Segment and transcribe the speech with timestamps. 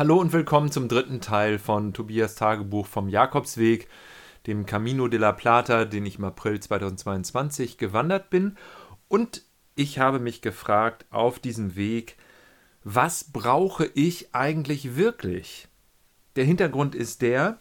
[0.00, 3.86] Hallo und willkommen zum dritten Teil von Tobias Tagebuch vom Jakobsweg,
[4.46, 8.56] dem Camino de la Plata, den ich im April 2022 gewandert bin.
[9.08, 9.42] Und
[9.74, 12.16] ich habe mich gefragt auf diesem Weg,
[12.82, 15.68] was brauche ich eigentlich wirklich?
[16.34, 17.58] Der Hintergrund ist der,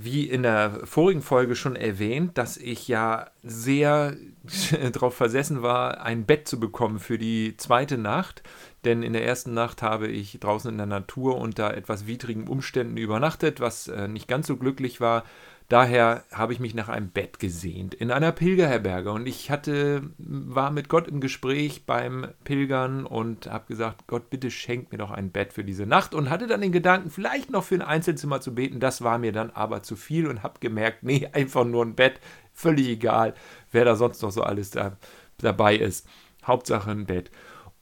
[0.00, 4.16] wie in der vorigen Folge schon erwähnt, dass ich ja sehr
[4.92, 8.44] darauf versessen war, ein Bett zu bekommen für die zweite Nacht.
[8.84, 12.96] Denn in der ersten Nacht habe ich draußen in der Natur unter etwas widrigen Umständen
[12.96, 15.24] übernachtet, was äh, nicht ganz so glücklich war.
[15.68, 20.70] Daher habe ich mich nach einem Bett gesehnt in einer Pilgerherberge und ich hatte war
[20.70, 25.30] mit Gott im Gespräch beim Pilgern und habe gesagt, Gott, bitte schenk mir doch ein
[25.30, 28.54] Bett für diese Nacht und hatte dann den Gedanken, vielleicht noch für ein Einzelzimmer zu
[28.54, 28.80] beten.
[28.80, 32.18] Das war mir dann aber zu viel und habe gemerkt, nee, einfach nur ein Bett,
[32.54, 33.34] völlig egal,
[33.70, 34.96] wer da sonst noch so alles da,
[35.36, 36.08] dabei ist.
[36.46, 37.30] Hauptsache ein Bett.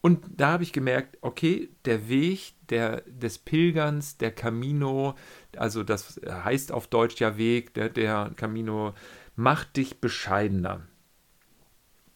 [0.01, 5.15] Und da habe ich gemerkt, okay, der Weg der, des Pilgerns, der Camino,
[5.59, 8.95] also das heißt auf Deutsch ja Weg, der, der Camino
[9.35, 10.83] macht dich bescheidener.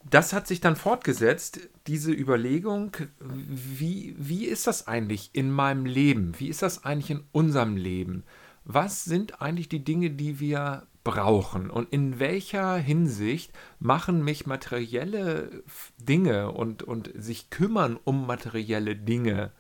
[0.09, 6.33] Das hat sich dann fortgesetzt, diese Überlegung, wie, wie ist das eigentlich in meinem Leben?
[6.39, 8.25] Wie ist das eigentlich in unserem Leben?
[8.65, 15.63] Was sind eigentlich die Dinge, die wir brauchen und in welcher Hinsicht machen mich materielle
[15.99, 19.53] Dinge und, und sich kümmern um materielle Dinge,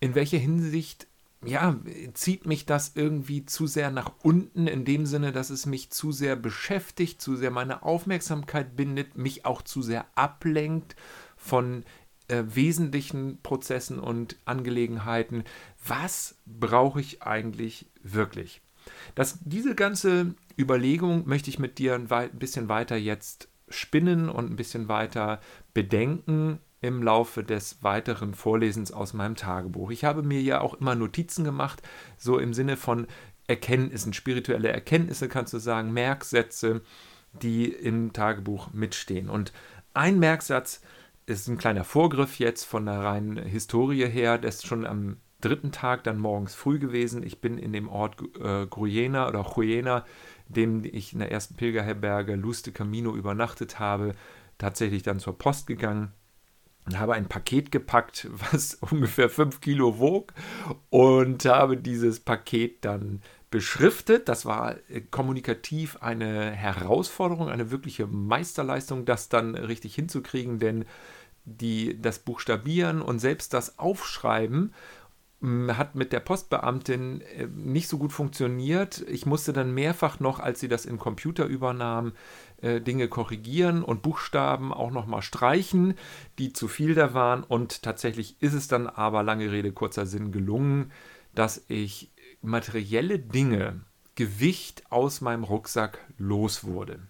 [0.00, 1.06] in welcher Hinsicht
[1.44, 1.76] ja,
[2.14, 6.10] zieht mich das irgendwie zu sehr nach unten, in dem Sinne, dass es mich zu
[6.10, 10.96] sehr beschäftigt, zu sehr meine Aufmerksamkeit bindet, mich auch zu sehr ablenkt
[11.36, 11.84] von
[12.28, 15.44] äh, wesentlichen Prozessen und Angelegenheiten.
[15.86, 18.62] Was brauche ich eigentlich wirklich?
[19.14, 24.56] Das, diese ganze Überlegung möchte ich mit dir ein bisschen weiter jetzt spinnen und ein
[24.56, 25.40] bisschen weiter
[25.74, 29.90] bedenken im Laufe des weiteren Vorlesens aus meinem Tagebuch.
[29.90, 31.82] Ich habe mir ja auch immer Notizen gemacht,
[32.16, 33.06] so im Sinne von
[33.46, 36.82] Erkenntnissen, spirituelle Erkenntnisse kannst du sagen, Merksätze,
[37.32, 39.28] die im Tagebuch mitstehen.
[39.28, 39.52] Und
[39.94, 40.80] ein Merksatz
[41.26, 45.70] ist ein kleiner Vorgriff jetzt von der reinen Historie her, das ist schon am dritten
[45.70, 47.22] Tag dann morgens früh gewesen.
[47.22, 50.04] Ich bin in dem Ort äh, Gruyena oder Juyena,
[50.48, 54.14] dem ich in der ersten Pilgerherberge Luz de Camino übernachtet habe,
[54.58, 56.12] tatsächlich dann zur Post gegangen
[56.86, 60.32] und habe ein Paket gepackt, was ungefähr 5 Kilo wog
[60.90, 63.20] und habe dieses Paket dann
[63.50, 64.28] beschriftet.
[64.28, 70.84] Das war äh, kommunikativ eine Herausforderung, eine wirkliche Meisterleistung, das dann richtig hinzukriegen, denn
[71.44, 74.72] die, das Buchstabieren und selbst das Aufschreiben
[75.42, 79.04] hat mit der Postbeamtin äh, nicht so gut funktioniert.
[79.08, 82.12] Ich musste dann mehrfach noch, als sie das im Computer übernahm,
[82.62, 85.94] äh, Dinge korrigieren und Buchstaben auch nochmal streichen,
[86.38, 87.42] die zu viel da waren.
[87.42, 90.92] Und tatsächlich ist es dann aber, lange Rede, kurzer Sinn, gelungen,
[91.34, 92.12] dass ich
[92.42, 93.80] materielle Dinge,
[94.14, 97.00] Gewicht aus meinem Rucksack los wurde.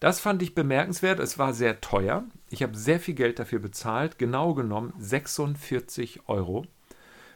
[0.00, 1.20] Das fand ich bemerkenswert.
[1.20, 2.24] Es war sehr teuer.
[2.48, 6.66] Ich habe sehr viel Geld dafür bezahlt, genau genommen 46 Euro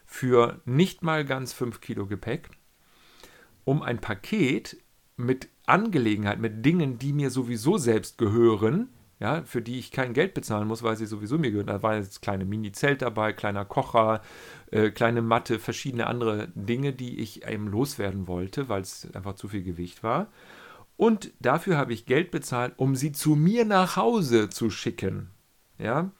[0.07, 2.51] für nicht mal ganz 5 Kilo Gepäck,
[3.65, 4.79] um ein Paket
[5.17, 8.89] mit Angelegenheit, mit Dingen, die mir sowieso selbst gehören,
[9.21, 11.69] ja, für die ich kein Geld bezahlen muss, weil sie sowieso mir gehören.
[11.69, 14.21] Da war jetzt kleine Mini-Zelt dabei, kleiner Kocher,
[14.71, 19.49] äh, kleine Matte, verschiedene andere Dinge, die ich eben loswerden wollte, weil es einfach zu
[19.49, 20.29] viel Gewicht war.
[20.97, 25.31] Und dafür habe ich Geld bezahlt, um sie zu mir nach Hause zu schicken.
[25.79, 26.11] Ja,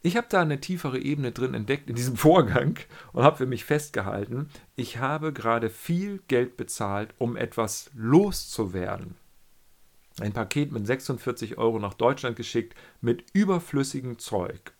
[0.00, 2.78] ich habe da eine tiefere Ebene drin entdeckt in diesem Vorgang
[3.12, 9.16] und habe für mich festgehalten, ich habe gerade viel Geld bezahlt, um etwas loszuwerden.
[10.20, 14.72] Ein Paket mit 46 Euro nach Deutschland geschickt mit überflüssigem Zeug.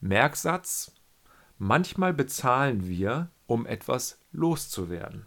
[0.00, 0.92] Merksatz,
[1.56, 5.26] manchmal bezahlen wir, um etwas loszuwerden.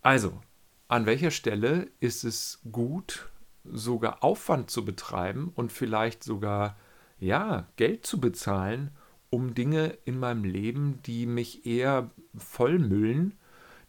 [0.00, 0.40] Also,
[0.88, 3.28] an welcher Stelle ist es gut,
[3.64, 6.78] sogar Aufwand zu betreiben und vielleicht sogar
[7.20, 8.90] ja, Geld zu bezahlen,
[9.30, 13.38] um Dinge in meinem Leben, die mich eher vollmüllen,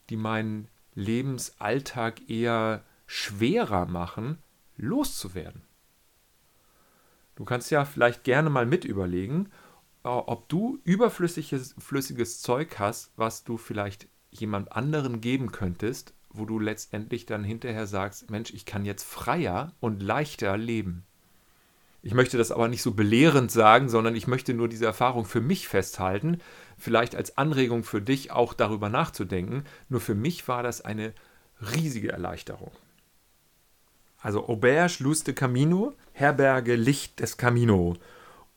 [0.10, 4.38] die meinen Lebensalltag eher schwerer machen,
[4.78, 5.62] loszuwerden.
[7.36, 9.48] Du kannst ja vielleicht gerne mal mit überlegen,
[10.04, 16.46] äh, ob du überflüssiges flüssiges Zeug hast, was du vielleicht jemand anderen geben könntest, wo
[16.46, 21.06] du letztendlich dann hinterher sagst, Mensch, ich kann jetzt freier und leichter leben.
[22.04, 25.42] Ich möchte das aber nicht so belehrend sagen, sondern ich möchte nur diese Erfahrung für
[25.42, 26.40] mich festhalten,
[26.78, 29.66] vielleicht als Anregung für dich auch darüber nachzudenken.
[29.88, 31.14] Nur für mich war das eine
[31.76, 32.72] riesige Erleichterung.
[34.20, 37.96] Also Auberge Luz de Camino, Herberge Licht des Camino.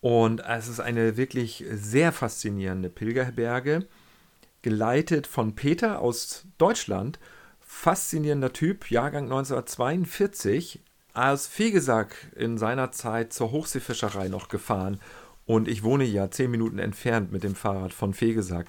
[0.01, 3.87] Und es ist eine wirklich sehr faszinierende Pilgerherberge.
[4.63, 7.19] geleitet von Peter aus Deutschland.
[7.61, 10.81] Faszinierender Typ, Jahrgang 1942,
[11.15, 15.01] aus Fegesack in seiner Zeit zur Hochseefischerei noch gefahren.
[15.47, 18.67] Und ich wohne ja zehn Minuten entfernt mit dem Fahrrad von Fegesack.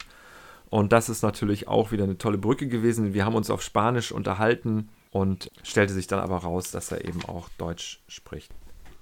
[0.69, 3.13] Und das ist natürlich auch wieder eine tolle Brücke gewesen.
[3.13, 7.23] Wir haben uns auf Spanisch unterhalten und stellte sich dann aber raus, dass er eben
[7.25, 8.51] auch Deutsch spricht.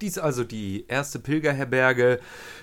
[0.01, 2.19] Dies also die erste Pilgerherberge.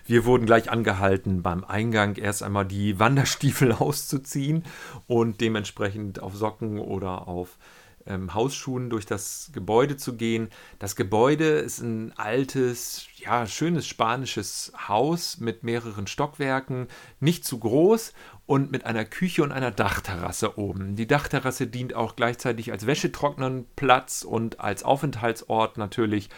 [0.07, 4.65] Wir wurden gleich angehalten, beim Eingang erst einmal die Wanderstiefel auszuziehen
[5.07, 7.59] und dementsprechend auf Socken oder auf
[8.07, 10.49] ähm, Hausschuhen durch das Gebäude zu gehen.
[10.79, 16.89] Das Gebäude ist ein altes, ja, schönes spanisches Haus mit mehreren Stockwerken,
[17.21, 18.13] nicht zu groß
[18.47, 20.97] und mit einer Küche und einer Dachterrasse oben.
[20.97, 26.31] Die Dachterrasse dient auch gleichzeitig als Wäschetrocknernplatz und als Aufenthaltsort natürlich.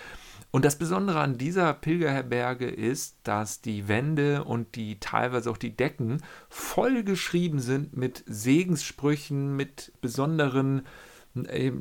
[0.50, 5.75] Und das Besondere an dieser Pilgerherberge ist, dass die Wände und die teilweise auch die
[5.75, 10.82] Decken voll geschrieben sind mit Segenssprüchen, mit besonderen äh,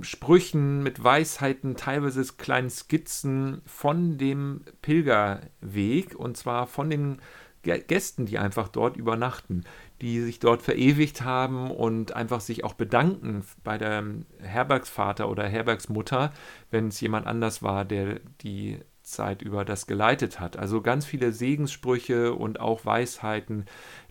[0.01, 7.21] Sprüchen, mit Weisheiten, teilweise kleinen Skizzen von dem Pilgerweg und zwar von den
[7.63, 9.65] Gästen, die einfach dort übernachten,
[10.01, 14.03] die sich dort verewigt haben und einfach sich auch bedanken bei der
[14.39, 16.33] Herbergsvater oder Herbergsmutter,
[16.71, 20.57] wenn es jemand anders war, der die Zeit über das geleitet hat.
[20.57, 23.65] Also ganz viele Segenssprüche und auch Weisheiten,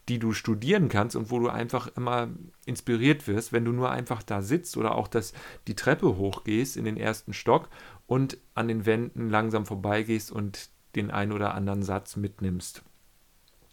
[0.08, 2.28] die du studieren kannst und wo du einfach immer
[2.66, 5.32] inspiriert wirst, wenn du nur einfach da sitzt oder auch das,
[5.66, 7.68] die Treppe hochgehst in den ersten Stock
[8.06, 12.82] und an den Wänden langsam vorbeigehst und den ein oder anderen Satz mitnimmst.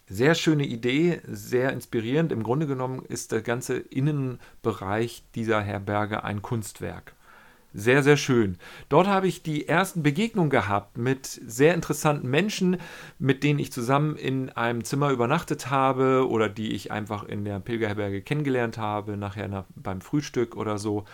[0.10, 2.32] Sehr schöne Idee, sehr inspirierend.
[2.32, 7.17] Im Grunde genommen ist der ganze Innenbereich dieser Herberge ein Kunstwerk.
[7.80, 8.58] Sehr, sehr schön.
[8.90, 12.78] Dort habe ich die ersten Begegnungen gehabt mit sehr interessanten Menschen,
[13.20, 17.60] mit denen ich zusammen in einem Zimmer übernachtet habe oder die ich einfach in der
[17.60, 21.06] Pilgerherberge kennengelernt habe, nachher nach, beim Frühstück oder so.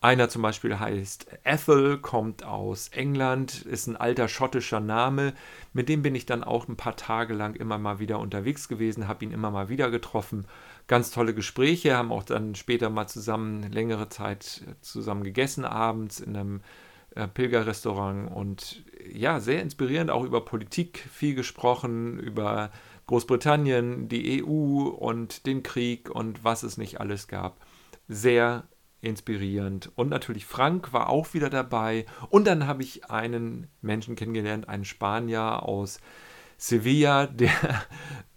[0.00, 5.34] Einer zum Beispiel heißt Ethel, kommt aus England, ist ein alter schottischer Name.
[5.72, 9.06] Mit dem bin ich dann auch ein paar Tage lang immer mal wieder unterwegs gewesen,
[9.06, 10.46] habe ihn immer mal wieder getroffen.
[10.88, 16.34] Ganz tolle Gespräche, haben auch dann später mal zusammen längere Zeit zusammen gegessen abends in
[16.36, 16.60] einem
[17.14, 22.70] äh, Pilgerrestaurant und ja, sehr inspirierend, auch über Politik viel gesprochen, über
[23.06, 27.58] Großbritannien, die EU und den Krieg und was es nicht alles gab.
[28.08, 28.64] Sehr
[29.00, 29.90] inspirierend.
[29.94, 32.06] Und natürlich Frank war auch wieder dabei.
[32.30, 36.00] Und dann habe ich einen Menschen kennengelernt, einen Spanier aus
[36.58, 37.50] Sevilla, der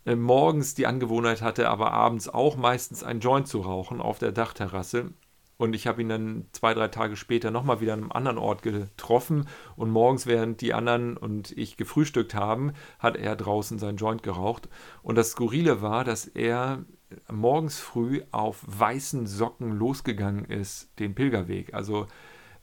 [0.05, 4.31] äh, morgens die Angewohnheit hatte, aber abends auch meistens ein Joint zu rauchen auf der
[4.31, 5.11] Dachterrasse.
[5.57, 8.63] Und ich habe ihn dann zwei, drei Tage später nochmal wieder an einem anderen Ort
[8.63, 9.47] getroffen.
[9.75, 14.69] Und morgens, während die anderen und ich gefrühstückt haben, hat er draußen sein Joint geraucht.
[15.03, 16.83] Und das Skurrile war, dass er
[17.31, 21.75] morgens früh auf weißen Socken losgegangen ist, den Pilgerweg.
[21.75, 22.07] Also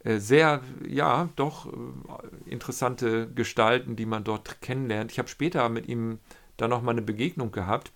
[0.04, 5.12] sehr, ja, doch äh, interessante Gestalten, die man dort kennenlernt.
[5.12, 6.20] Ich habe später mit ihm
[6.56, 7.92] dann nochmal eine Begegnung gehabt,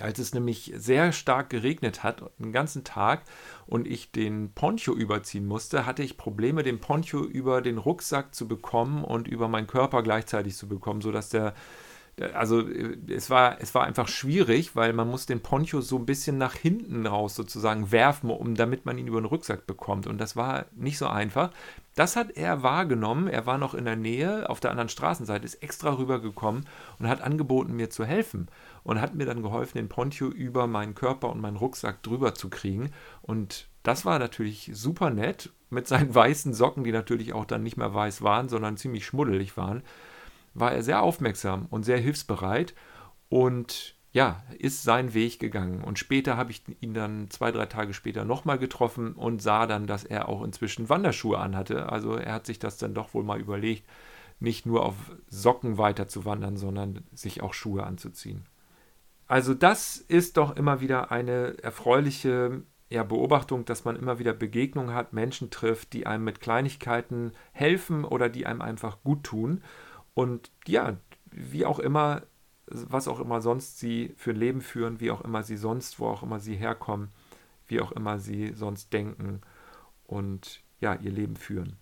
[0.00, 3.22] als es nämlich sehr stark geregnet hat, den ganzen Tag,
[3.66, 8.46] und ich den Poncho überziehen musste, hatte ich Probleme, den Poncho über den Rucksack zu
[8.46, 11.54] bekommen und über meinen Körper gleichzeitig zu bekommen, sodass der
[12.34, 16.06] also äh, es war, es war einfach schwierig, weil man muss den Poncho so ein
[16.06, 20.06] bisschen nach hinten raus sozusagen werfen, um damit man ihn über den Rucksack bekommt.
[20.06, 21.50] Und das war nicht so einfach.
[21.94, 23.28] Das hat er wahrgenommen.
[23.28, 26.66] Er war noch in der Nähe, auf der anderen Straßenseite, ist extra rübergekommen
[26.98, 28.48] und hat angeboten, mir zu helfen.
[28.82, 32.48] Und hat mir dann geholfen, den Poncho über meinen Körper und meinen Rucksack drüber zu
[32.48, 32.92] kriegen.
[33.22, 37.76] Und das war natürlich super nett mit seinen weißen Socken, die natürlich auch dann nicht
[37.76, 39.82] mehr weiß waren, sondern ziemlich schmuddelig waren
[40.58, 42.74] war er sehr aufmerksam und sehr hilfsbereit
[43.28, 45.84] und ja, ist seinen Weg gegangen.
[45.84, 49.86] Und später habe ich ihn dann zwei, drei Tage später nochmal getroffen und sah dann,
[49.86, 51.92] dass er auch inzwischen Wanderschuhe anhatte.
[51.92, 53.84] Also er hat sich das dann doch wohl mal überlegt,
[54.40, 54.94] nicht nur auf
[55.28, 58.46] Socken weiter zu wandern, sondern sich auch Schuhe anzuziehen.
[59.26, 64.94] Also das ist doch immer wieder eine erfreuliche ja, Beobachtung, dass man immer wieder Begegnungen
[64.94, 69.62] hat, Menschen trifft, die einem mit Kleinigkeiten helfen oder die einem einfach gut tun.
[70.16, 70.96] Und ja,
[71.30, 72.22] wie auch immer,
[72.66, 76.06] was auch immer sonst sie für ein Leben führen, wie auch immer sie sonst, wo
[76.06, 77.10] auch immer sie herkommen,
[77.68, 79.42] wie auch immer sie sonst denken
[80.06, 81.76] und ja, ihr Leben führen.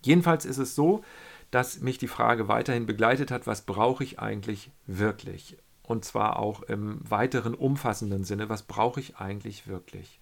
[0.00, 1.04] Jedenfalls ist es so,
[1.50, 5.58] dass mich die Frage weiterhin begleitet hat, was brauche ich eigentlich wirklich?
[5.82, 10.18] Und zwar auch im weiteren umfassenden Sinne, was brauche ich eigentlich wirklich?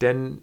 [0.00, 0.42] Denn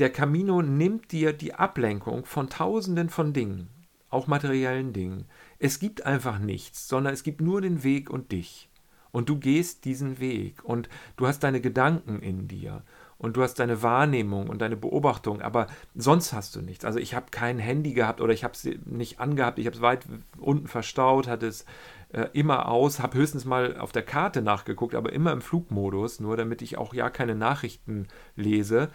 [0.00, 3.70] der Camino nimmt dir die Ablenkung von tausenden von Dingen
[4.16, 5.26] auch materiellen Dingen.
[5.58, 8.68] Es gibt einfach nichts, sondern es gibt nur den Weg und dich.
[9.12, 12.82] Und du gehst diesen Weg und du hast deine Gedanken in dir
[13.18, 16.84] und du hast deine Wahrnehmung und deine Beobachtung, aber sonst hast du nichts.
[16.84, 19.82] Also ich habe kein Handy gehabt oder ich habe es nicht angehabt, ich habe es
[19.82, 20.06] weit
[20.38, 21.64] unten verstaut, hatte es
[22.12, 26.36] äh, immer aus, habe höchstens mal auf der Karte nachgeguckt, aber immer im Flugmodus, nur
[26.36, 28.90] damit ich auch ja keine Nachrichten lese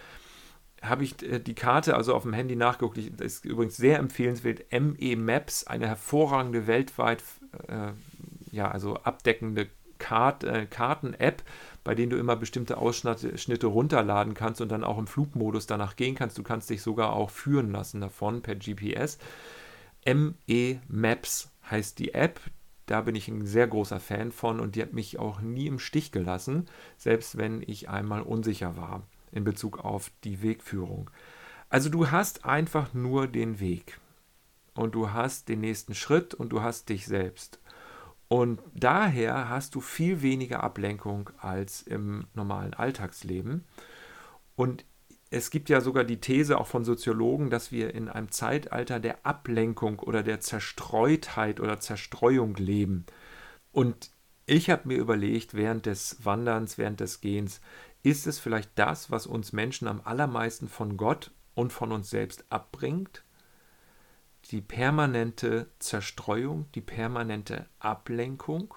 [0.81, 2.97] habe ich äh, die Karte also auf dem Handy nachgeguckt.
[3.17, 4.65] Das ist übrigens sehr empfehlenswert.
[4.71, 7.23] ME Maps, eine hervorragende weltweit
[7.67, 7.91] äh,
[8.51, 11.43] ja, also abdeckende Kart, äh, Karten-App,
[11.83, 16.15] bei denen du immer bestimmte Ausschnitte runterladen kannst und dann auch im Flugmodus danach gehen
[16.15, 16.37] kannst.
[16.37, 19.19] Du kannst dich sogar auch führen lassen davon per GPS.
[20.05, 22.39] ME Maps heißt die App.
[22.87, 25.79] Da bin ich ein sehr großer Fan von und die hat mich auch nie im
[25.79, 31.09] Stich gelassen, selbst wenn ich einmal unsicher war in Bezug auf die Wegführung.
[31.69, 33.99] Also du hast einfach nur den Weg
[34.73, 37.59] und du hast den nächsten Schritt und du hast dich selbst.
[38.27, 43.65] Und daher hast du viel weniger Ablenkung als im normalen Alltagsleben.
[44.55, 44.85] Und
[45.29, 49.25] es gibt ja sogar die These auch von Soziologen, dass wir in einem Zeitalter der
[49.25, 53.05] Ablenkung oder der Zerstreutheit oder Zerstreuung leben.
[53.71, 54.11] Und
[54.45, 57.61] ich habe mir überlegt, während des Wanderns, während des Gehens,
[58.03, 62.45] ist es vielleicht das, was uns Menschen am allermeisten von Gott und von uns selbst
[62.49, 63.23] abbringt?
[64.49, 68.73] Die permanente Zerstreuung, die permanente Ablenkung?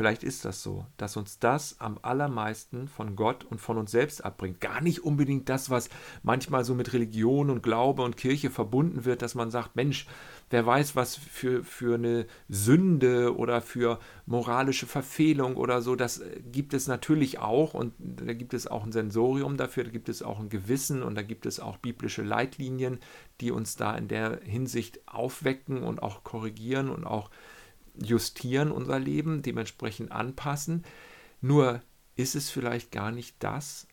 [0.00, 4.24] Vielleicht ist das so, dass uns das am allermeisten von Gott und von uns selbst
[4.24, 4.58] abbringt.
[4.58, 5.90] Gar nicht unbedingt das, was
[6.22, 10.06] manchmal so mit Religion und Glaube und Kirche verbunden wird, dass man sagt, Mensch,
[10.48, 16.40] wer weiß, was für, für eine Sünde oder für moralische Verfehlung oder so, das äh,
[16.50, 20.22] gibt es natürlich auch und da gibt es auch ein Sensorium dafür, da gibt es
[20.22, 23.00] auch ein Gewissen und da gibt es auch biblische Leitlinien,
[23.42, 27.28] die uns da in der Hinsicht aufwecken und auch korrigieren und auch
[28.02, 30.84] justieren unser Leben, dementsprechend anpassen.
[31.40, 31.82] Nur
[32.16, 33.86] ist es vielleicht gar nicht das,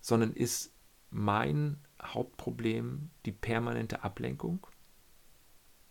[0.00, 0.72] sondern ist
[1.10, 4.66] mein Hauptproblem die permanente Ablenkung,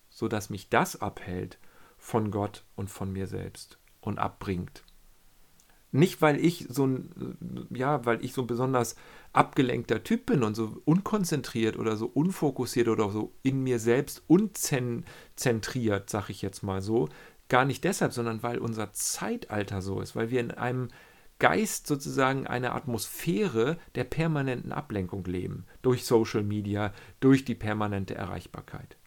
[0.10, 1.60] sodass mich das abhält
[1.98, 4.84] von Gott und von mir selbst und abbringt.
[5.92, 8.96] Nicht, weil ich so ein, ja, weil ich so ein besonders
[9.32, 16.10] abgelenkter Typ bin und so unkonzentriert oder so unfokussiert oder so in mir selbst unzentriert,
[16.10, 17.08] sag ich jetzt mal so,
[17.50, 20.90] Gar nicht deshalb, sondern weil unser Zeitalter so ist, weil wir in einem
[21.40, 25.66] Geist sozusagen eine Atmosphäre der permanenten Ablenkung leben.
[25.82, 28.98] Durch Social Media, durch die permanente Erreichbarkeit.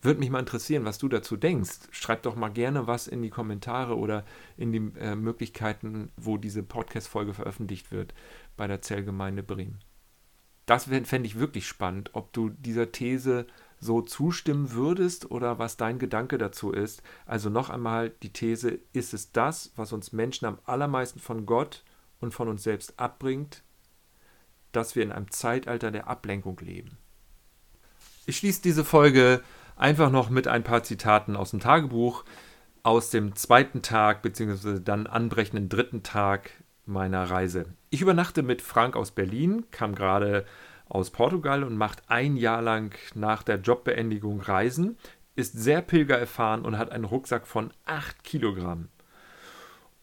[0.00, 1.88] Würde mich mal interessieren, was du dazu denkst.
[1.90, 4.24] Schreib doch mal gerne was in die Kommentare oder
[4.56, 8.12] in die äh, Möglichkeiten, wo diese Podcast-Folge veröffentlicht wird
[8.56, 9.78] bei der Zellgemeinde Bremen.
[10.66, 13.46] Das fände ich wirklich spannend, ob du dieser These
[13.84, 17.02] so zustimmen würdest oder was dein Gedanke dazu ist.
[17.26, 21.84] Also noch einmal die These, ist es das, was uns Menschen am allermeisten von Gott
[22.18, 23.62] und von uns selbst abbringt,
[24.72, 26.96] dass wir in einem Zeitalter der Ablenkung leben?
[28.26, 29.42] Ich schließe diese Folge
[29.76, 32.24] einfach noch mit ein paar Zitaten aus dem Tagebuch
[32.82, 34.78] aus dem zweiten Tag bzw.
[34.78, 36.50] dann anbrechenden dritten Tag
[36.86, 37.66] meiner Reise.
[37.90, 40.44] Ich übernachte mit Frank aus Berlin, kam gerade
[40.94, 44.96] aus Portugal und macht ein Jahr lang nach der Jobbeendigung Reisen,
[45.34, 48.88] ist sehr pilgererfahren und hat einen Rucksack von 8 Kilogramm.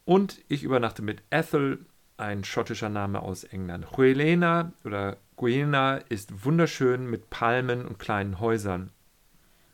[0.04, 1.86] Und ich übernachte mit Ethel,
[2.18, 3.96] ein schottischer Name aus England.
[3.96, 8.92] Huelena oder Guiena ist wunderschön mit Palmen und kleinen Häusern.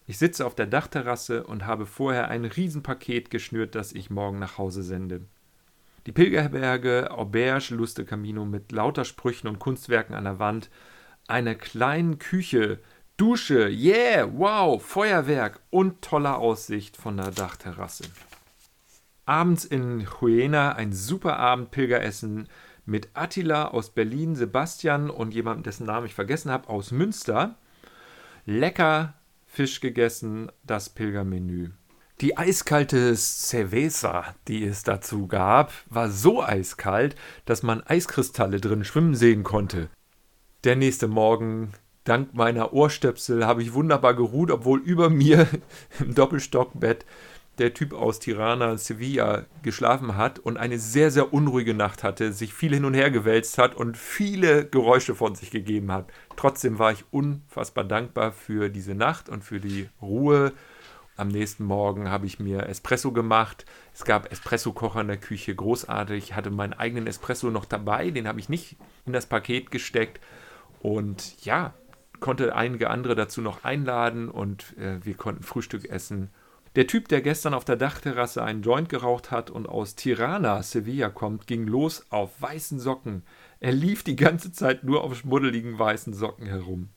[0.05, 4.57] Ich sitze auf der Dachterrasse und habe vorher ein Riesenpaket geschnürt, das ich morgen nach
[4.57, 5.21] Hause sende.
[6.05, 10.69] Die Pilgerherberge Auberge Luste Camino mit lauter Sprüchen und Kunstwerken an der Wand
[11.27, 12.79] einer kleinen Küche,
[13.17, 18.05] Dusche, yeah, wow, Feuerwerk und toller Aussicht von der Dachterrasse.
[19.25, 22.48] Abends in Huena ein super Abend Pilgeressen
[22.86, 27.57] mit Attila aus Berlin, Sebastian und jemandem, dessen Namen ich vergessen habe, aus Münster.
[28.46, 29.15] Lecker
[29.46, 31.72] Fisch gegessen, das Pilgermenü.
[32.22, 37.15] Die eiskalte Cerveza, die es dazu gab, war so eiskalt,
[37.46, 39.89] dass man Eiskristalle drin schwimmen sehen konnte.
[40.63, 41.73] Der nächste Morgen,
[42.03, 45.47] dank meiner Ohrstöpsel, habe ich wunderbar geruht, obwohl über mir
[45.99, 47.05] im Doppelstockbett
[47.59, 52.55] der Typ aus Tirana, Sevilla, geschlafen hat und eine sehr, sehr unruhige Nacht hatte, sich
[52.55, 56.07] viel hin und her gewälzt hat und viele Geräusche von sich gegeben hat.
[56.35, 60.53] Trotzdem war ich unfassbar dankbar für diese Nacht und für die Ruhe.
[61.17, 63.65] Am nächsten Morgen habe ich mir Espresso gemacht.
[63.93, 66.23] Es gab Espresso-Kocher in der Küche, großartig.
[66.23, 70.19] Ich hatte meinen eigenen Espresso noch dabei, den habe ich nicht in das Paket gesteckt
[70.88, 71.74] und ja,
[72.22, 76.29] konnte einige andere dazu noch einladen und äh, wir konnten Frühstück essen.
[76.77, 81.10] Der Typ, der gestern auf der Dachterrasse einen Joint geraucht hat und aus Tirana, Sevilla
[81.10, 83.24] kommt, ging los auf weißen Socken.
[83.60, 86.88] Er lief die ganze Zeit nur auf schmuddeligen weißen Socken herum.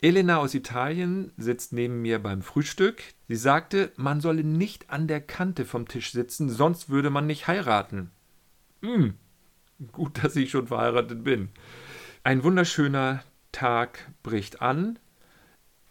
[0.00, 3.02] Elena aus Italien sitzt neben mir beim Frühstück.
[3.26, 7.48] Sie sagte, man solle nicht an der Kante vom Tisch sitzen, sonst würde man nicht
[7.48, 8.12] heiraten.
[8.82, 9.14] Hm,
[9.90, 11.48] gut, dass ich schon verheiratet bin.
[12.24, 14.98] Ein wunderschöner Tag bricht an.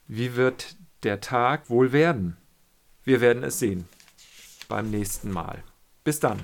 [0.07, 2.37] Wie wird der Tag wohl werden?
[3.03, 3.87] Wir werden es sehen
[4.67, 5.63] beim nächsten Mal.
[6.03, 6.39] Bis dann.